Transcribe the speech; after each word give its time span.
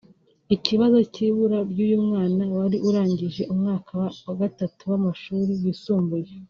Ikibazo 0.55 0.97
cy’ibura 1.13 1.57
ry’uyu 1.71 1.99
mwana 2.07 2.43
wari 2.55 2.77
urangije 2.87 3.41
umwaka 3.53 3.91
wa 4.27 4.33
gatatu 4.41 4.81
w’amashuri 4.89 5.51
yisumbuye 5.63 6.29